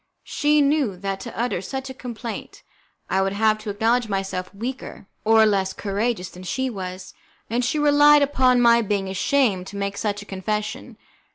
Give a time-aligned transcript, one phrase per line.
[0.23, 2.63] She knew that to utter such a complaint
[3.07, 7.13] I would have to acknowledge myself weaker or less courageous than she was,
[7.51, 10.97] and she relied upon my being ashamed to make such a confession.